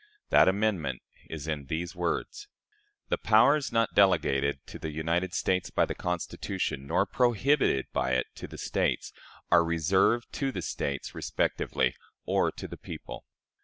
[0.29, 2.47] That amendment is in these words:
[3.09, 8.25] "The powers not delegated to the United States by the Constitution nor prohibited by it
[8.33, 9.13] to the States
[9.51, 11.93] are reserved to the States respectively,
[12.25, 13.25] or to the people."